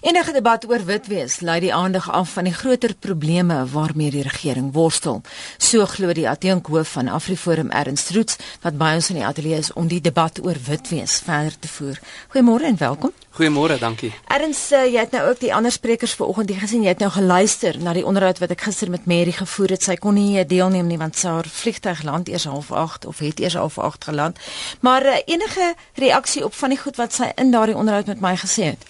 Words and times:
Enige 0.00 0.32
debat 0.32 0.62
oor 0.64 0.80
witwees 0.88 1.34
lei 1.44 1.58
die 1.60 1.74
aandag 1.76 2.06
af 2.10 2.30
van 2.32 2.46
die 2.48 2.54
groter 2.56 2.94
probleme 2.94 3.66
waarmee 3.68 4.10
die 4.10 4.22
regering 4.22 4.72
worstel. 4.72 5.20
So 5.58 5.84
glo 5.84 6.14
die 6.16 6.28
adjunkhoof 6.28 6.94
van 6.96 7.08
AfriForum 7.08 7.68
Ernst 7.70 8.10
Roots 8.16 8.38
wat 8.62 8.78
by 8.80 8.94
ons 8.96 9.10
in 9.12 9.18
die 9.20 9.26
ateljee 9.28 9.58
is 9.60 9.72
om 9.76 9.90
die 9.92 10.00
debat 10.00 10.40
oor 10.40 10.56
witwees 10.66 11.18
verder 11.26 11.58
te 11.58 11.68
voer. 11.68 12.00
Goeiemôre 12.32 12.70
en 12.70 12.80
welkom. 12.80 13.12
Goeiemôre, 13.36 13.76
dankie. 13.78 14.14
Ernst, 14.24 14.72
eh, 14.72 14.88
jy 14.88 15.04
het 15.04 15.12
nou 15.12 15.28
ook 15.28 15.40
die 15.40 15.54
ander 15.54 15.72
sprekers 15.72 16.16
vanoggend 16.16 16.56
gesien. 16.64 16.82
Jy 16.82 16.88
het 16.88 16.98
nou 16.98 17.10
geluister 17.10 17.76
na 17.78 17.92
die 17.92 18.06
onderhoud 18.06 18.38
wat 18.38 18.50
ek 18.50 18.60
gister 18.60 18.90
met 18.90 19.06
Mary 19.06 19.32
gevoer 19.32 19.76
het. 19.76 19.82
Sy 19.82 19.96
kon 20.00 20.14
nie 20.14 20.38
eh, 20.38 20.48
deelneem 20.48 20.86
nie 20.86 20.98
want 20.98 21.16
sy 21.16 21.28
haar 21.28 21.48
vliegtuig 21.48 22.02
land 22.02 22.28
eers 22.28 22.44
half 22.44 22.72
8 22.72 23.06
of 23.06 23.18
het 23.18 23.40
eers 23.40 23.54
half 23.54 23.78
8 23.78 24.04
geland. 24.04 24.38
Maar 24.80 25.02
eh, 25.02 25.22
enige 25.26 25.74
reaksie 25.94 26.44
op 26.44 26.54
van 26.54 26.68
die 26.68 26.78
goed 26.78 26.96
wat 26.96 27.12
sy 27.12 27.32
in 27.36 27.50
daardie 27.50 27.76
onderhoud 27.76 28.06
met 28.06 28.20
my 28.20 28.36
gesê 28.36 28.72
het? 28.72 28.86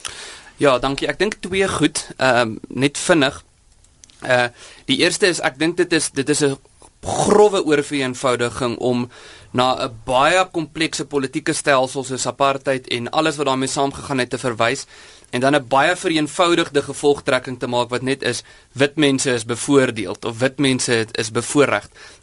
Ja, 0.60 0.74
dankie. 0.78 1.08
Ek 1.08 1.16
dink 1.16 1.38
twee 1.40 1.68
goed, 1.68 2.02
ehm 2.20 2.40
um, 2.40 2.58
net 2.68 2.98
vinnig. 3.00 3.38
Uh 4.20 4.48
die 4.90 4.98
eerste 5.00 5.30
is 5.32 5.40
ek 5.40 5.56
dink 5.56 5.78
dit 5.78 5.92
is 5.96 6.10
dit 6.12 6.28
is 6.28 6.42
'n 6.44 6.58
grouwe 7.00 7.64
oorvereenvoudiging 7.64 8.76
om 8.78 9.08
na 9.50 9.86
'n 9.86 10.00
baie 10.04 10.48
komplekse 10.52 11.04
politieke 11.04 11.52
stelsel 11.52 12.04
soos 12.04 12.26
apartheid 12.26 12.88
en 12.88 13.10
alles 13.10 13.36
wat 13.36 13.46
daarmee 13.46 13.68
saamgegaan 13.68 14.18
het 14.18 14.30
te 14.30 14.38
verwys 14.38 14.86
en 15.30 15.40
dan 15.40 15.54
'n 15.54 15.66
baie 15.68 15.96
vereenvoudigde 15.96 16.82
gevolgtrekking 16.82 17.58
te 17.58 17.66
maak 17.66 17.88
wat 17.88 18.02
net 18.02 18.22
is 18.22 18.42
wit 18.72 18.96
mense 18.96 19.32
is 19.32 19.44
bevoordeeld 19.44 20.24
of 20.24 20.38
wit 20.38 20.58
mense 20.58 21.06
is 21.12 21.30
bevoordeel. 21.30 21.60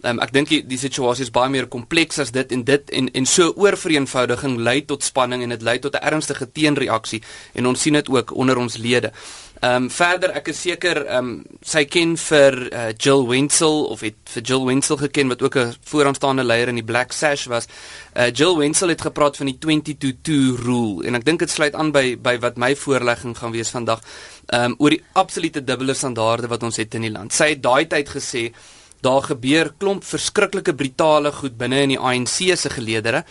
Um, 0.02 0.20
ek 0.20 0.32
dink 0.34 0.48
die, 0.48 0.66
die 0.68 0.78
situasie 0.78 1.24
is 1.24 1.32
baie 1.32 1.50
meer 1.50 1.68
kompleks 1.68 2.20
as 2.20 2.32
dit 2.32 2.52
en 2.52 2.64
dit 2.64 2.90
en 2.90 3.12
en 3.12 3.26
so 3.26 3.54
oorvereenvoudiging 3.56 4.58
lei 4.58 4.86
tot 4.86 5.04
spanning 5.04 5.44
en 5.44 5.50
dit 5.50 5.62
lei 5.62 5.80
tot 5.80 5.94
'n 5.96 6.04
ernstige 6.04 6.52
teenreaksie 6.52 7.22
en 7.54 7.66
ons 7.66 7.82
sien 7.82 7.94
dit 7.94 8.10
ook 8.10 8.36
onder 8.36 8.58
ons 8.58 8.78
lede. 8.78 9.12
Ehm 9.60 9.84
um, 9.84 9.90
verder 9.90 10.36
ek 10.38 10.52
is 10.52 10.60
seker 10.62 11.00
ehm 11.08 11.30
um, 11.30 11.60
sy 11.66 11.82
ken 11.90 12.12
vir 12.22 12.58
uh, 12.68 12.90
Jill 12.94 13.24
Wenzel 13.26 13.88
of 13.90 14.04
het 14.06 14.18
vir 14.30 14.44
Jill 14.46 14.66
Wenzel 14.68 15.00
geken 15.02 15.34
wat 15.34 15.42
ook 15.42 15.58
'n 15.58 15.74
vooraanstaande 15.90 16.44
leier 16.44 16.68
in 16.68 16.78
die 16.78 16.86
Black 16.86 17.12
Sash 17.12 17.48
was. 17.48 17.66
Uh, 18.14 18.30
Jill 18.30 18.58
Wenzel 18.58 18.90
het 18.90 19.02
gepraat 19.02 19.38
van 19.38 19.46
die 19.50 19.58
2022 19.58 20.62
rule 20.62 21.08
en 21.08 21.16
ek 21.16 21.26
dink 21.26 21.40
dit 21.40 21.50
sluit 21.50 21.74
aan 21.74 21.92
by 21.92 22.18
by 22.22 22.38
wat 22.40 22.58
my 22.58 22.76
voorlegging 22.76 23.38
gaan 23.38 23.52
wees 23.52 23.70
vandag. 23.70 24.02
Ehm 24.46 24.64
um, 24.64 24.76
oor 24.78 24.90
die 24.90 25.04
absolute 25.14 25.64
dubbele 25.64 25.94
standaarde 25.94 26.48
wat 26.48 26.64
ons 26.64 26.78
het 26.78 26.94
in 26.94 27.02
die 27.02 27.12
land. 27.12 27.34
Sy 27.34 27.50
het 27.50 27.64
daai 27.64 27.88
tyd 27.88 28.10
gesê 28.10 28.54
daar 29.02 29.22
gebeur 29.22 29.74
klomp 29.78 30.04
verskriklike 30.04 30.74
brutale 30.74 31.32
goed 31.32 31.58
binne 31.58 31.82
in 31.82 31.90
die 31.90 32.00
ANC 32.00 32.58
se 32.58 32.70
geleedere. 32.70 33.24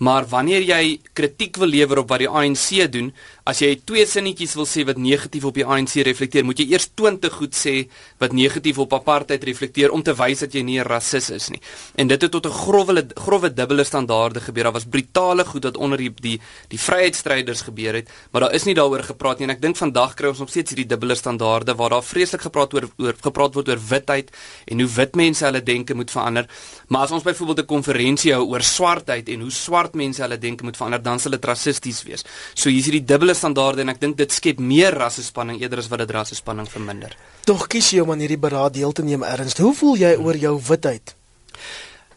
Maar 0.00 0.24
wanneer 0.28 0.64
jy 0.64 1.00
kritiek 1.12 1.58
wil 1.60 1.68
lewer 1.68 1.98
op 2.00 2.08
wat 2.08 2.22
die 2.22 2.28
ANC 2.28 2.86
doen, 2.92 3.10
as 3.44 3.58
jy 3.60 3.74
twee 3.84 4.06
sinnetjies 4.08 4.54
wil 4.56 4.64
sê 4.68 4.86
wat 4.88 4.96
negatief 4.96 5.44
op 5.44 5.58
die 5.58 5.66
ANC 5.66 5.98
reflekteer, 6.06 6.46
moet 6.48 6.62
jy 6.62 6.70
eers 6.72 6.86
20 6.96 7.36
goed 7.36 7.56
sê 7.56 7.74
wat 8.22 8.32
negatief 8.36 8.78
op 8.80 8.94
apartheid 8.96 9.44
reflekteer 9.44 9.92
om 9.92 10.04
te 10.06 10.14
wys 10.16 10.40
dat 10.40 10.54
jy 10.56 10.62
nie 10.64 10.78
'n 10.80 10.88
rasis 10.88 11.30
is 11.30 11.50
nie. 11.50 11.60
En 11.96 12.08
dit 12.08 12.22
het 12.22 12.30
tot 12.30 12.46
'n 12.46 12.50
growwe 12.50 13.06
growwe 13.14 13.52
dubbele 13.52 13.84
standaarde 13.84 14.40
gebeur. 14.40 14.64
Daar 14.64 14.72
was 14.72 14.84
brutale 14.84 15.44
goed 15.44 15.64
wat 15.64 15.76
onder 15.76 15.98
die 15.98 16.10
die, 16.10 16.40
die 16.68 16.78
vryheidsstryders 16.78 17.62
gebeur 17.62 17.94
het, 17.94 18.08
maar 18.32 18.40
daar 18.40 18.54
is 18.54 18.64
nie 18.64 18.74
daaroor 18.74 19.02
gepraat 19.02 19.38
nie 19.38 19.48
en 19.48 19.54
ek 19.54 19.62
dink 19.62 19.76
vandag 19.76 20.14
kry 20.14 20.28
ons 20.28 20.38
nog 20.38 20.48
steeds 20.48 20.70
hierdie 20.70 20.88
dubbele 20.88 21.14
standaarde 21.14 21.74
waar 21.74 21.90
daar 21.90 22.02
vreeslik 22.02 22.40
gepraat 22.40 22.74
oor 22.74 22.88
oor 22.98 23.14
gepraat 23.20 23.54
word 23.54 23.68
oor 23.68 23.80
witheid 23.88 24.30
en 24.66 24.80
hoe 24.80 24.88
wit 24.88 25.14
mense 25.14 25.44
hulle 25.44 25.62
denke 25.62 25.94
moet 25.94 26.10
verander. 26.10 26.46
Maar 26.88 27.02
as 27.02 27.10
ons 27.10 27.22
byvoorbeeld 27.22 27.60
'n 27.60 27.66
konferensie 27.66 28.32
hou 28.32 28.44
oor 28.48 28.62
swartheid 28.62 29.28
en 29.28 29.40
hoe 29.40 29.50
swart 29.50 29.89
swart 29.90 29.98
mense 29.98 30.22
hulle 30.22 30.38
denke 30.38 30.64
moet 30.64 30.76
verander, 30.76 31.02
dan 31.02 31.18
sal 31.18 31.32
dit 31.32 31.44
rassisties 31.44 32.04
wees. 32.04 32.24
So 32.54 32.70
hier's 32.70 32.86
hierdie 32.86 33.04
dubbele 33.04 33.34
standaarde 33.34 33.82
en 33.82 33.90
ek 33.90 34.00
dink 34.00 34.16
dit 34.16 34.30
skep 34.30 34.60
meer 34.60 34.94
rassespanning 34.94 35.60
eerder 35.60 35.80
as 35.80 35.90
wat 35.90 36.00
dit 36.00 36.10
rassespanning 36.10 36.68
verminder. 36.68 37.16
Tog 37.46 37.68
kies 37.68 37.92
jy 37.92 38.02
om 38.02 38.12
aan 38.12 38.20
hierdie 38.20 38.40
beraad 38.40 38.74
deel 38.74 38.92
te 38.92 39.02
neem 39.02 39.22
erns. 39.22 39.58
Hoe 39.58 39.74
voel 39.74 39.96
jy 39.98 40.16
oor 40.18 40.36
jou 40.36 40.58
witheid? 40.68 41.14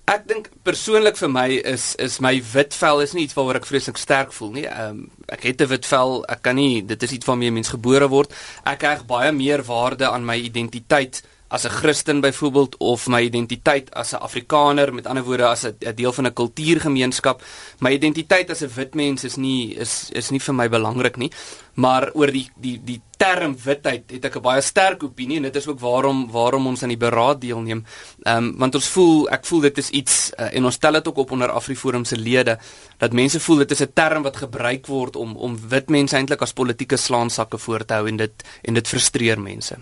Ek 0.06 0.26
dink 0.28 0.50
persoonlik 0.68 1.16
vir 1.16 1.30
my 1.32 1.48
is 1.64 1.96
is 1.96 2.20
my 2.20 2.34
wit 2.52 2.74
vel 2.76 3.00
is 3.00 3.14
nie 3.16 3.24
iets 3.24 3.38
waaroor 3.38 3.62
ek 3.62 3.70
vreeslik 3.70 3.98
sterk 3.98 4.34
voel 4.36 4.52
nie. 4.52 4.66
Ehm 4.68 4.90
um, 4.90 5.28
ek 5.32 5.48
het 5.48 5.62
'n 5.62 5.70
wit 5.72 5.86
vel. 5.88 6.26
Ek 6.28 6.42
kan 6.44 6.56
nie 6.56 6.84
dit 6.84 7.04
is 7.04 7.12
iets 7.12 7.26
waarmee 7.26 7.50
'n 7.50 7.54
mens 7.54 7.72
gebore 7.72 8.10
word. 8.10 8.34
Ek 8.66 8.82
heg 8.82 9.06
baie 9.08 9.32
meer 9.32 9.64
waarde 9.64 10.10
aan 10.10 10.26
my 10.26 10.36
identiteit 10.36 11.24
as 11.54 11.66
'n 11.66 11.70
Christen 11.70 12.22
byvoorbeeld 12.22 12.76
of 12.80 13.08
my 13.08 13.22
identiteit 13.22 13.94
as 13.94 14.14
'n 14.14 14.22
Afrikaner, 14.28 14.94
met 14.94 15.08
ander 15.08 15.24
woorde 15.24 15.46
as 15.48 15.64
'n 15.66 15.96
deel 15.96 16.14
van 16.14 16.26
'n 16.26 16.34
kultuurgemeenskap. 16.34 17.44
My 17.80 17.92
identiteit 17.92 18.50
as 18.50 18.62
'n 18.62 18.72
wit 18.76 18.96
mens 18.96 19.24
is 19.24 19.36
nie 19.36 19.76
is 19.76 20.10
is 20.12 20.30
nie 20.30 20.42
vir 20.42 20.56
my 20.56 20.70
belangrik 20.70 21.18
nie, 21.18 21.32
maar 21.74 22.10
oor 22.14 22.32
die 22.32 22.46
die 22.56 22.78
die 22.84 23.02
term 23.18 23.56
witheid 23.64 24.12
het 24.12 24.26
ek 24.26 24.36
'n 24.38 24.42
baie 24.42 24.62
sterk 24.62 25.04
opinie 25.04 25.38
en 25.38 25.44
dit 25.44 25.56
is 25.56 25.68
ook 25.68 25.80
waarom 25.80 26.30
waarom 26.32 26.68
ons 26.68 26.84
aan 26.84 26.94
die 26.94 26.98
beraad 26.98 27.42
deelneem. 27.42 27.86
Ehm 28.24 28.38
um, 28.38 28.58
want 28.58 28.76
ons 28.76 28.88
voel 28.88 29.30
ek 29.30 29.46
voel 29.46 29.62
dit 29.62 29.78
is 29.78 29.90
iets 29.90 30.32
uh, 30.38 30.54
en 30.54 30.66
ons 30.66 30.76
stel 30.76 30.94
dit 30.94 31.08
ook 31.08 31.18
op 31.18 31.32
onder 31.32 31.50
Afriforum 31.50 32.06
se 32.06 32.18
lede 32.18 32.60
dat 32.98 33.14
mense 33.14 33.40
voel 33.40 33.58
dit 33.58 33.72
is 33.72 33.82
'n 33.82 33.92
term 33.94 34.24
wat 34.24 34.38
gebruik 34.38 34.88
word 34.88 35.16
om 35.16 35.36
om 35.36 35.58
wit 35.68 35.90
mense 35.90 36.16
eintlik 36.16 36.42
as 36.42 36.54
politieke 36.54 36.98
slaansakke 36.98 37.58
voor 37.58 37.86
te 37.86 37.94
hou 37.94 38.08
en 38.08 38.18
dit 38.18 38.44
en 38.62 38.74
dit 38.74 38.88
frustreer 38.88 39.42
mense. 39.42 39.76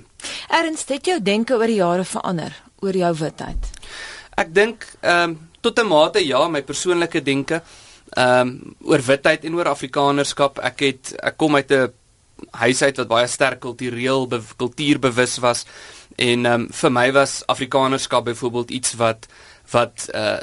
Ernst, 0.50 0.90
het 0.90 1.06
jou 1.06 1.22
denke 1.22 1.53
oor 1.53 1.68
die 1.68 1.81
jare 1.81 2.03
verander 2.03 2.62
oor 2.80 2.94
jou 2.96 3.16
witheid? 3.16 3.69
Ek 4.35 4.53
dink 4.53 4.85
ehm 5.01 5.30
um, 5.30 5.50
tot 5.62 5.80
'n 5.80 5.88
mate 5.88 6.25
ja, 6.25 6.47
my 6.47 6.62
persoonlike 6.62 7.22
denke 7.22 7.53
ehm 7.53 7.81
um, 8.17 8.75
oor 8.81 9.01
witheid 9.05 9.45
en 9.45 9.55
oor 9.55 9.72
afrikanerskap. 9.72 10.59
Ek 10.59 10.79
het 10.79 11.16
ek 11.23 11.38
kom 11.38 11.55
uit 11.55 11.72
'n 11.72 11.91
huis 12.51 12.81
uit 12.81 12.97
wat 12.97 13.07
baie 13.07 13.27
sterk 13.27 13.59
kultureel 13.59 14.27
be, 14.27 14.41
kultuurbewus 14.57 15.38
was 15.38 15.66
en 16.17 16.45
ehm 16.45 16.61
um, 16.61 16.67
vir 16.71 16.91
my 16.91 17.11
was 17.11 17.44
afrikanerskap 17.47 18.25
byvoorbeeld 18.25 18.71
iets 18.71 18.94
wat 18.94 19.27
wat 19.71 20.09
uh 20.16 20.38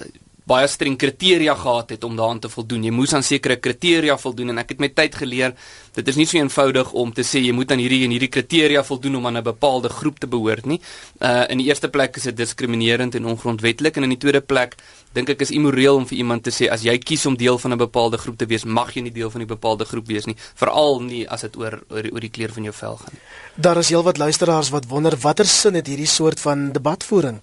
baie 0.48 0.68
streng 0.68 0.96
kriteria 0.96 1.54
gehad 1.54 1.90
het 1.94 2.04
om 2.04 2.16
daaraan 2.16 2.40
te 2.40 2.48
voldoen. 2.48 2.84
Jy 2.88 2.92
moes 2.94 3.14
aan 3.14 3.26
sekere 3.26 3.58
kriteria 3.60 4.16
voldoen 4.18 4.54
en 4.54 4.62
ek 4.64 4.74
het 4.74 4.82
met 4.84 4.94
tyd 4.96 5.14
geleer 5.20 5.54
dit 5.98 6.08
is 6.08 6.18
nie 6.18 6.26
so 6.30 6.38
eenvoudig 6.38 6.92
om 6.92 7.12
te 7.12 7.24
sê 7.26 7.42
jy 7.42 7.52
moet 7.56 7.72
aan 7.74 7.82
hierdie 7.82 8.04
en 8.06 8.14
hierdie 8.14 8.30
kriteria 8.30 8.84
voldoen 8.86 9.18
om 9.18 9.26
aan 9.26 9.38
'n 9.38 9.42
bepaalde 9.42 9.88
groep 9.88 10.18
te 10.18 10.26
behoort 10.26 10.66
nie. 10.66 10.80
Uh 11.20 11.44
in 11.48 11.58
die 11.58 11.68
eerste 11.68 11.88
plek 11.88 12.16
is 12.16 12.22
dit 12.22 12.36
diskriminerend 12.36 13.14
en 13.14 13.24
ongrondwettig 13.24 13.96
en 13.96 14.02
in 14.02 14.14
die 14.14 14.18
tweede 14.18 14.40
plek 14.40 14.76
dink 15.12 15.28
ek 15.28 15.40
is 15.40 15.50
immoreel 15.50 15.96
om 15.96 16.06
vir 16.06 16.18
iemand 16.18 16.42
te 16.42 16.50
sê 16.50 16.68
as 16.70 16.82
jy 16.82 16.98
kies 16.98 17.26
om 17.26 17.36
deel 17.36 17.58
van 17.58 17.72
'n 17.72 17.78
bepaalde 17.78 18.18
groep 18.18 18.38
te 18.38 18.46
wees, 18.46 18.64
mag 18.64 18.94
jy 18.94 19.02
nie 19.02 19.12
deel 19.12 19.30
van 19.30 19.40
die 19.40 19.54
bepaalde 19.54 19.84
groep 19.84 20.06
wees 20.06 20.26
nie, 20.26 20.36
veral 20.54 21.00
nie 21.00 21.28
as 21.28 21.40
dit 21.40 21.56
oor 21.56 21.80
oor, 21.90 22.04
oor 22.12 22.20
die 22.20 22.30
kleur 22.30 22.52
van 22.52 22.62
jou 22.62 22.74
vel 22.74 22.96
gaan. 22.96 23.14
Daar 23.54 23.78
is 23.78 23.88
heelwat 23.88 24.18
luisteraars 24.18 24.70
wat 24.70 24.86
wonder 24.86 25.16
watter 25.16 25.46
sin 25.46 25.74
het 25.74 25.86
hierdie 25.86 26.06
soort 26.06 26.40
van 26.40 26.72
debatvoering? 26.72 27.40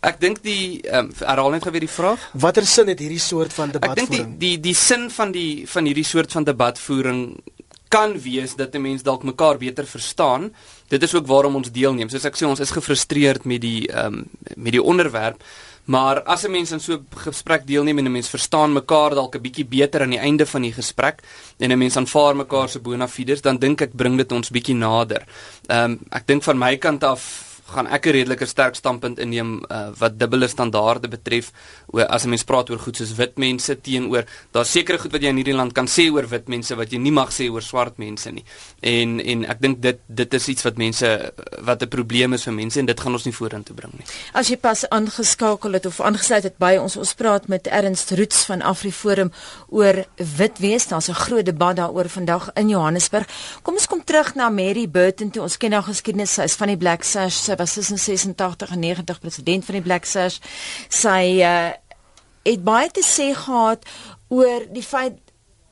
Ek 0.00 0.20
dink 0.20 0.42
die 0.42 0.82
ehm 0.84 1.08
um, 1.08 1.12
herhaal 1.18 1.50
net 1.50 1.62
gou 1.62 1.72
weer 1.72 1.86
die 1.86 1.96
vraag. 1.98 2.30
Watter 2.32 2.66
sin 2.66 2.88
het 2.88 2.98
hierdie 2.98 3.22
soort 3.22 3.52
van 3.52 3.70
debatvoering? 3.70 4.08
Ek 4.08 4.16
dink 4.16 4.38
die 4.38 4.56
die 4.56 4.60
die 4.60 4.74
sin 4.74 5.10
van 5.10 5.32
die 5.32 5.66
van 5.66 5.84
hierdie 5.84 6.04
soort 6.04 6.32
van 6.32 6.44
debatvoering 6.44 7.22
kan 7.88 8.20
wees 8.20 8.56
dat 8.56 8.74
'n 8.74 8.82
mens 8.82 9.02
dalk 9.02 9.22
mekaar 9.22 9.58
beter 9.58 9.86
verstaan. 9.86 10.54
Dit 10.88 11.02
is 11.02 11.14
ook 11.14 11.26
waarom 11.26 11.54
ons 11.54 11.72
deelneem. 11.72 12.08
Soos 12.08 12.24
ek 12.24 12.36
sê, 12.36 12.46
ons 12.46 12.60
is 12.60 12.70
gefrustreerd 12.70 13.44
met 13.44 13.60
die 13.60 13.88
ehm 13.88 14.14
um, 14.14 14.24
met 14.56 14.72
die 14.72 14.82
onderwerp. 14.82 15.42
Maar 15.84 16.22
as 16.22 16.44
'n 16.44 16.50
mens 16.50 16.72
in 16.72 16.80
so 16.80 16.92
'n 16.92 17.06
gesprek 17.16 17.66
deelneem 17.66 17.98
en 17.98 18.04
'n 18.04 18.12
mens 18.12 18.28
verstaan 18.28 18.72
mekaar 18.72 19.14
dalk 19.14 19.34
'n 19.34 19.40
bietjie 19.40 19.66
beter 19.66 20.02
aan 20.02 20.10
die 20.10 20.18
einde 20.18 20.46
van 20.46 20.62
die 20.62 20.72
gesprek 20.72 21.22
en 21.58 21.70
'n 21.70 21.78
mens 21.78 21.96
aanvaar 21.96 22.36
mekaar 22.36 22.68
se 22.68 22.80
bona 22.80 23.08
fides, 23.08 23.40
dan 23.40 23.58
dink 23.58 23.80
ek 23.80 23.92
bring 23.94 24.16
dit 24.16 24.32
ons 24.32 24.50
bietjie 24.50 24.74
nader. 24.74 25.24
Ehm 25.66 25.90
um, 25.90 26.00
ek 26.10 26.26
dink 26.26 26.42
van 26.42 26.58
my 26.58 26.76
kant 26.76 27.04
af 27.04 27.44
gaan 27.74 27.86
ek 27.86 28.06
'n 28.06 28.12
redelike 28.12 28.46
sterk 28.46 28.74
standpunt 28.74 29.18
inneem 29.18 29.64
uh, 29.68 29.90
wat 29.98 30.18
dubbele 30.18 30.48
standaarde 30.48 31.08
betref 31.08 31.52
oor 31.86 32.06
as 32.06 32.24
'n 32.24 32.28
mens 32.28 32.44
praat 32.44 32.70
oor 32.70 32.78
goed 32.78 32.96
soos 32.96 33.14
wit 33.14 33.38
mense 33.38 33.80
teenoor 33.80 34.24
daar's 34.52 34.70
sekere 34.70 34.98
goed 34.98 35.12
wat 35.12 35.22
jy 35.22 35.28
in 35.28 35.36
hierdie 35.36 35.56
land 35.56 35.72
kan 35.72 35.86
sê 35.86 36.10
oor 36.12 36.28
wit 36.28 36.48
mense 36.48 36.74
wat 36.74 36.92
jy 36.92 36.98
nie 36.98 37.12
mag 37.12 37.30
sê 37.30 37.50
oor 37.50 37.62
swart 37.62 37.98
mense 37.98 38.30
nie. 38.30 38.44
En 38.80 39.20
en 39.20 39.44
ek 39.44 39.60
dink 39.60 39.80
dit 39.80 39.98
dit 40.06 40.34
is 40.34 40.48
iets 40.48 40.62
wat 40.62 40.76
mense 40.76 41.32
wat 41.60 41.82
'n 41.82 41.88
probleem 41.88 42.32
is 42.32 42.44
vir 42.44 42.52
mense 42.52 42.78
en 42.78 42.86
dit 42.86 43.00
gaan 43.00 43.12
ons 43.12 43.24
nie 43.24 43.32
vorentoe 43.32 43.76
bring 43.76 43.92
nie. 43.92 44.06
As 44.32 44.48
jy 44.48 44.56
pas 44.56 44.88
aangeskakel 44.88 45.72
het 45.72 45.86
of 45.86 46.00
aangesluit 46.00 46.42
het 46.42 46.58
by 46.58 46.76
ons 46.76 46.96
ons 46.96 47.14
praat 47.14 47.48
met 47.48 47.66
Ernst 47.66 48.10
Roots 48.10 48.44
van 48.44 48.62
AfriForum 48.62 49.32
oor 49.68 50.04
wit 50.16 50.58
wees, 50.58 50.86
daar's 50.86 51.08
'n 51.08 51.14
groot 51.14 51.44
debat 51.44 51.76
daaroor 51.76 52.08
vandag 52.08 52.50
in 52.54 52.68
Johannesburg. 52.68 53.26
Kom 53.62 53.74
ons 53.74 53.86
kom 53.86 54.04
terug 54.04 54.34
na 54.34 54.48
Mary 54.50 54.88
Burton 54.88 55.30
toe 55.30 55.42
ons 55.42 55.56
ken 55.56 55.72
haar 55.72 55.82
geskiedenis, 55.82 56.34
sy 56.34 56.42
is 56.42 56.54
van 56.54 56.68
die 56.68 56.76
Black 56.76 57.02
Sash 57.02 57.55
was 57.58 57.74
tussen 57.74 57.98
86 57.98 58.70
en 58.70 58.78
90 58.78 59.20
president 59.20 59.64
van 59.64 59.74
die 59.74 59.82
Black 59.82 60.04
Sash. 60.04 60.38
Sy 60.88 61.40
uh, 61.40 61.70
het 62.42 62.64
baie 62.64 62.90
te 62.90 63.04
sê 63.04 63.32
gehad 63.34 63.86
oor 64.28 64.66
die 64.72 64.82
feit 64.82 65.18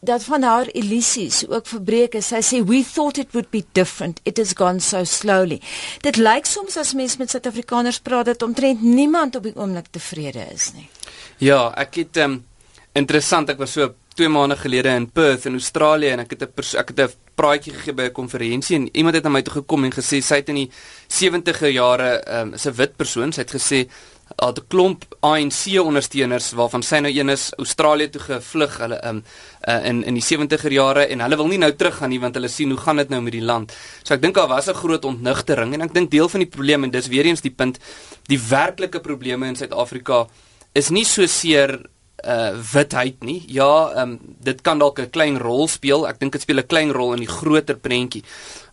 dat 0.04 0.24
van 0.24 0.42
haar 0.42 0.68
illusies 0.76 1.44
ook 1.48 1.66
verbreek 1.66 2.14
is. 2.18 2.28
Sy 2.28 2.40
sê 2.44 2.60
we 2.66 2.82
thought 2.84 3.18
it 3.18 3.32
would 3.32 3.50
be 3.50 3.64
different. 3.72 4.20
It 4.28 4.36
has 4.36 4.52
gone 4.56 4.80
so 4.80 5.04
slowly. 5.08 5.60
Dit 6.04 6.20
lyk 6.20 6.46
soms 6.48 6.76
as 6.80 6.92
mense 6.94 7.18
met 7.18 7.32
Suid-Afrikaners 7.32 8.02
praat 8.04 8.28
dat 8.32 8.42
omtrent 8.42 8.82
niemand 8.82 9.36
op 9.36 9.48
die 9.48 9.54
oomblik 9.56 9.88
tevrede 9.90 10.44
is 10.52 10.72
nie. 10.76 10.88
Ja, 11.42 11.72
ek 11.80 12.02
het 12.02 12.20
um, 12.22 12.42
interessant, 12.92 13.48
ek 13.50 13.62
was 13.62 13.72
so 13.78 13.94
2 14.14 14.28
maande 14.30 14.56
gelede 14.60 14.92
in 14.94 15.08
Perth 15.10 15.48
in 15.48 15.58
Australië 15.58 16.12
en 16.14 16.22
ek 16.22 16.36
het 16.36 16.42
'n 16.42 16.78
ek 16.78 16.88
het 16.92 17.00
'n 17.00 17.23
praatjie 17.34 17.72
gegee 17.72 17.94
by 17.94 18.08
'n 18.08 18.12
konferensie 18.12 18.76
en 18.76 18.88
iemand 18.92 19.14
het 19.14 19.24
na 19.24 19.30
my 19.30 19.42
toe 19.42 19.62
gekom 19.62 19.84
en 19.84 19.92
gesê 19.92 20.22
sy 20.22 20.36
het 20.36 20.48
in 20.48 20.54
die 20.54 20.70
70er 21.08 21.70
jare 21.72 22.22
um, 22.40 22.54
'n 22.54 22.74
wit 22.74 22.96
persoon, 22.96 23.32
sy 23.32 23.40
het 23.40 23.50
gesê 23.50 23.88
al 24.36 24.52
'n 24.52 24.66
klomp 24.68 25.04
ANC 25.20 25.78
ondersteuners 25.78 26.52
waarvan 26.52 26.82
sy 26.82 26.98
nou 26.98 27.12
een 27.12 27.28
is 27.28 27.52
Australië 27.56 28.08
toe 28.10 28.20
gevlug 28.20 28.78
hulle 28.78 28.98
um, 29.08 29.22
uh, 29.68 29.84
in 29.84 30.04
in 30.04 30.14
die 30.14 30.24
70er 30.24 30.72
jare 30.72 31.06
en 31.06 31.20
hulle 31.20 31.36
wil 31.36 31.46
nie 31.46 31.58
nou 31.58 31.72
teruggaan 31.72 32.10
nie 32.10 32.20
want 32.20 32.34
hulle 32.34 32.48
sien 32.48 32.70
hoe 32.70 32.78
gaan 32.78 32.96
dit 32.96 33.08
nou 33.08 33.20
met 33.20 33.32
die 33.32 33.44
land. 33.44 33.72
So 34.02 34.14
ek 34.14 34.22
dink 34.22 34.34
daar 34.34 34.48
was 34.48 34.68
'n 34.68 34.74
groot 34.74 35.04
ontnigtering 35.04 35.74
en 35.74 35.80
ek 35.80 35.94
dink 35.94 36.10
deel 36.10 36.28
van 36.28 36.40
die 36.40 36.48
probleem 36.48 36.84
en 36.84 36.90
dis 36.90 37.06
weer 37.06 37.24
eens 37.24 37.40
die 37.40 37.54
punt 37.54 37.78
die 38.26 38.40
werklike 38.48 39.00
probleme 39.00 39.46
in 39.46 39.56
Suid-Afrika 39.56 40.26
is 40.72 40.90
nie 40.90 41.04
so 41.04 41.26
seer 41.26 41.78
uh 42.26 42.52
witheid 42.72 43.24
nie. 43.24 43.44
Ja, 43.48 43.90
ehm 43.92 44.10
um, 44.16 44.36
dit 44.40 44.60
kan 44.62 44.78
dalk 44.78 44.98
'n 45.00 45.10
klein 45.10 45.38
rol 45.38 45.68
speel. 45.68 46.06
Ek 46.08 46.18
dink 46.20 46.32
dit 46.32 46.42
speel 46.42 46.58
'n 46.58 46.66
klein 46.66 46.92
rol 46.92 47.12
in 47.12 47.20
die 47.20 47.34
groter 47.38 47.76
prentjie. 47.76 48.24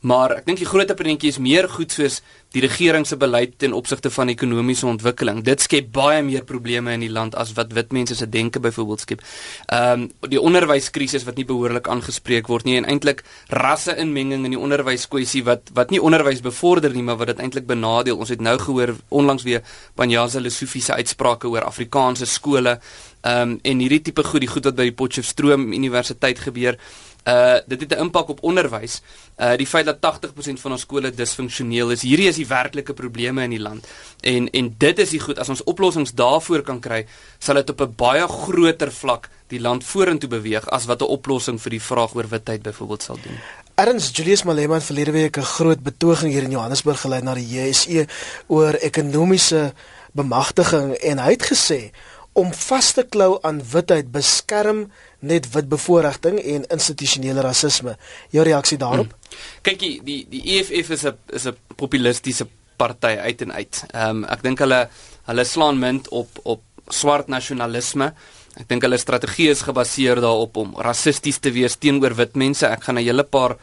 Maar 0.01 0.39
ek 0.39 0.47
dink 0.47 0.57
die 0.57 0.65
groter 0.65 0.97
prentjie 0.97 1.29
is 1.29 1.37
meer 1.37 1.67
goed 1.69 1.93
soos 1.93 2.21
die 2.51 2.63
regering 2.63 3.05
se 3.07 3.15
beleid 3.15 3.53
ten 3.61 3.73
opsigte 3.77 4.09
van 4.11 4.31
ekonomiese 4.33 4.87
ontwikkeling. 4.89 5.43
Dit 5.45 5.61
skep 5.63 5.91
baie 5.93 6.23
meer 6.25 6.43
probleme 6.47 6.95
in 6.97 7.03
die 7.05 7.11
land 7.11 7.35
as 7.39 7.53
wat 7.55 7.71
wit 7.77 7.93
mense 7.95 8.17
se 8.17 8.27
denke 8.27 8.59
byvoorbeeld 8.59 9.05
skep. 9.05 9.21
Ehm 9.69 10.07
um, 10.07 10.31
die 10.31 10.41
onderwyskrisis 10.41 11.23
wat 11.27 11.37
nie 11.37 11.45
behoorlik 11.45 11.87
aangespreek 11.87 12.49
word 12.49 12.65
nie 12.65 12.79
en 12.79 12.87
eintlik 12.89 13.21
rasse-inmenging 13.53 14.47
in 14.49 14.55
die 14.55 14.59
onderwyskwessie 14.59 15.43
wat 15.47 15.69
wat 15.77 15.93
nie 15.93 16.01
onderwys 16.01 16.41
bevorder 16.41 16.91
nie, 16.95 17.05
maar 17.05 17.21
wat 17.21 17.31
dit 17.35 17.39
eintlik 17.45 17.69
benadeel. 17.69 18.17
Ons 18.17 18.33
het 18.33 18.41
nou 18.41 18.57
gehoor 18.59 18.95
onlangs 19.09 19.45
weer 19.45 19.61
Panyaza 19.95 20.41
Lesofie 20.41 20.81
se 20.81 20.97
uitsprake 20.97 21.47
oor 21.47 21.69
Afrikaanse 21.69 22.25
skole. 22.25 22.79
Ehm 23.21 23.53
um, 23.53 23.59
en 23.63 23.79
hierdie 23.79 24.01
tipe 24.01 24.23
goed, 24.25 24.41
die 24.41 24.49
goed 24.49 24.65
wat 24.65 24.75
by 24.75 24.89
die 24.89 24.97
Potchefstroom 24.97 25.71
Universiteit 25.71 26.39
gebeur, 26.41 26.79
uh 27.23 27.57
dit 27.67 27.79
het 27.79 27.93
'n 27.93 27.99
impak 27.99 28.29
op 28.29 28.43
onderwys. 28.43 29.01
Uh 29.37 29.55
die 29.57 29.67
feit 29.67 29.85
dat 29.85 29.99
80% 29.99 30.59
van 30.59 30.71
ons 30.71 30.81
skole 30.81 31.11
disfunksioneel 31.11 31.91
is. 31.91 32.01
Hierdie 32.01 32.27
is 32.27 32.35
die 32.35 32.47
werklike 32.47 32.93
probleme 32.93 33.43
in 33.43 33.49
die 33.49 33.59
land. 33.59 33.87
En 34.21 34.49
en 34.49 34.75
dit 34.77 34.99
is 34.99 35.09
die 35.09 35.19
goed 35.19 35.39
as 35.39 35.49
ons 35.49 35.63
oplossings 35.63 36.11
daarvoor 36.11 36.61
kan 36.61 36.79
kry, 36.79 37.05
sal 37.39 37.55
dit 37.55 37.69
op 37.69 37.81
'n 37.81 37.93
baie 37.95 38.27
groter 38.27 38.91
vlak 38.91 39.29
die 39.47 39.59
land 39.59 39.83
vorentoe 39.83 40.29
beweeg 40.29 40.69
as 40.69 40.85
wat 40.85 41.01
'n 41.01 41.13
oplossing 41.17 41.61
vir 41.61 41.69
die 41.69 41.81
vraag 41.81 42.15
oor 42.15 42.27
witheid 42.27 42.61
byvoorbeeld 42.61 43.03
sal 43.03 43.17
doen. 43.23 43.37
Ernst 43.75 44.15
Julius 44.17 44.43
Malema 44.43 44.73
het 44.73 44.83
verlede 44.83 45.11
week 45.11 45.37
'n 45.37 45.41
groot 45.41 45.83
betoging 45.83 46.31
hier 46.31 46.43
in 46.43 46.51
Johannesburg 46.51 47.01
gelei 47.01 47.21
na 47.21 47.33
die 47.33 47.47
JSE 47.47 48.07
oor 48.47 48.73
ekonomiese 48.73 49.73
bemagtiging 50.11 50.93
en 50.93 51.17
hy 51.17 51.31
het 51.31 51.45
gesê 51.51 51.91
om 52.33 52.53
vas 52.53 52.91
te 52.91 53.03
klou 53.03 53.39
aan 53.41 53.61
witheid 53.71 54.11
beskerm 54.11 54.91
net 55.21 55.47
wit 55.53 55.69
bevoordiging 55.69 56.39
en 56.55 56.65
institusionele 56.73 57.41
rasisme. 57.45 57.95
Jou 58.33 58.45
reaksie 58.45 58.77
daarop? 58.81 59.13
Hmm. 59.13 59.45
Kyk, 59.61 59.79
die 59.79 59.93
die 60.03 60.19
die 60.29 60.43
EFF 60.57 60.89
is 60.89 61.05
'n 61.05 61.17
is 61.33 61.47
'n 61.47 61.55
populistiese 61.75 62.47
party 62.77 63.15
uit 63.27 63.41
en 63.41 63.53
uit. 63.53 63.83
Ehm 63.93 64.09
um, 64.09 64.23
ek 64.25 64.43
dink 64.43 64.59
hulle 64.59 64.89
hulle 65.25 65.45
slaan 65.45 65.79
munt 65.79 66.09
op 66.09 66.39
op 66.43 66.61
swart 66.89 67.27
nasionalisme. 67.27 68.13
Ek 68.59 68.67
dink 68.67 68.81
hulle 68.81 68.97
strategie 68.97 69.49
is 69.49 69.61
gebaseer 69.61 70.21
daarop 70.21 70.57
om 70.57 70.73
rassisties 70.75 71.39
te 71.39 71.51
wees 71.51 71.75
teenoor 71.75 72.15
wit 72.15 72.35
mense. 72.35 72.67
Ek 72.67 72.83
gaan 72.83 72.97
'n 72.97 73.05
hele 73.05 73.23
paar 73.23 73.57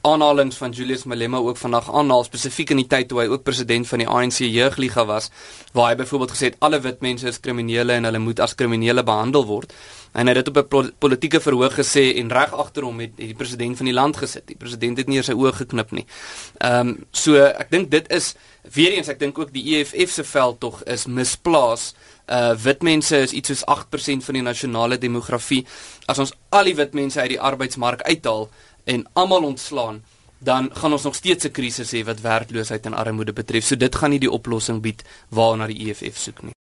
aanhalings 0.00 0.56
van 0.56 0.72
Julius 0.72 1.04
Malema 1.04 1.36
ook 1.36 1.56
vandag 1.60 1.90
aanhaal 1.92 2.24
spesifiek 2.24 2.70
in 2.72 2.80
die 2.80 2.88
tyd 2.88 3.08
toe 3.10 3.20
hy 3.20 3.26
ook 3.28 3.42
president 3.44 3.88
van 3.88 4.00
die 4.00 4.08
ANC 4.08 4.38
jeugliga 4.46 5.04
was 5.04 5.28
waar 5.76 5.90
hy 5.90 5.98
byvoorbeeld 6.00 6.32
gesê 6.32 6.48
het 6.50 6.56
alle 6.64 6.80
wit 6.80 7.02
mense 7.04 7.28
is 7.28 7.40
kriminele 7.40 7.98
en 7.98 8.08
hulle 8.08 8.22
moet 8.22 8.40
as 8.40 8.56
kriminele 8.56 9.04
behandel 9.04 9.44
word 9.44 9.74
en 10.12 10.26
hy 10.26 10.34
het 10.34 10.44
dit 10.44 10.56
op 10.56 10.74
'n 10.74 10.92
politieke 10.98 11.40
verhoog 11.40 11.74
gesê 11.74 12.16
en 12.16 12.32
reg 12.32 12.52
agter 12.52 12.82
hom 12.82 13.00
het 13.00 13.16
die 13.16 13.34
president 13.34 13.76
van 13.76 13.86
die 13.86 13.94
land 13.94 14.16
gesit 14.16 14.46
die 14.46 14.56
president 14.56 14.98
het 14.98 15.06
nie 15.06 15.16
eers 15.16 15.26
sy 15.26 15.32
oë 15.32 15.52
geknip 15.52 15.92
nie 15.92 16.06
ehm 16.58 16.88
um, 16.88 17.06
so 17.10 17.34
ek 17.36 17.70
dink 17.70 17.90
dit 17.90 18.10
is 18.12 18.34
weer 18.74 18.92
eens 18.92 19.08
ek 19.08 19.18
dink 19.18 19.38
ook 19.38 19.52
die 19.52 19.76
EFF 19.76 20.10
se 20.10 20.24
veld 20.24 20.60
tog 20.60 20.82
is 20.84 21.06
misplaas 21.06 21.94
uh 22.28 22.54
wit 22.54 22.82
mense 22.82 23.16
is 23.16 23.32
iets 23.32 23.48
soos 23.48 23.64
8% 23.66 24.24
van 24.24 24.34
die 24.34 24.42
nasionale 24.42 24.98
demografie 24.98 25.66
as 26.06 26.18
ons 26.18 26.32
al 26.48 26.64
die 26.64 26.74
wit 26.74 26.94
mense 26.94 27.20
uit 27.20 27.30
die 27.30 27.40
arbeidsmark 27.40 28.02
uithaal 28.02 28.48
en 28.84 29.06
almal 29.12 29.42
ontslaan, 29.42 30.04
dan 30.38 30.70
gaan 30.72 30.92
ons 30.92 31.02
nog 31.02 31.14
steeds 31.14 31.44
'n 31.44 31.50
krisis 31.50 31.92
hê 31.92 32.04
wat 32.04 32.20
werkloosheid 32.20 32.86
en 32.86 32.94
armoede 32.94 33.32
betref. 33.32 33.64
So 33.64 33.76
dit 33.76 33.94
gaan 33.94 34.10
nie 34.10 34.18
die 34.18 34.30
oplossing 34.30 34.80
bied 34.80 35.02
waarna 35.28 35.66
die 35.66 35.90
EFF 35.90 36.16
soek 36.18 36.42
nie. 36.42 36.54